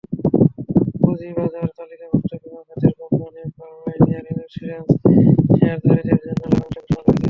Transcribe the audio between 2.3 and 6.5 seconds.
বিমা খাতের company Pioneer insurance শেয়ারধারীদের জন্য